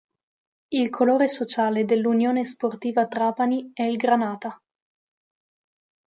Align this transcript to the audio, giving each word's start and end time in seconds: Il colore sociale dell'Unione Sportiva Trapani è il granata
Il 0.69 0.89
colore 0.89 1.27
sociale 1.27 1.85
dell'Unione 1.85 2.43
Sportiva 2.43 3.05
Trapani 3.07 3.69
è 3.71 3.83
il 3.83 3.97
granata 3.97 4.59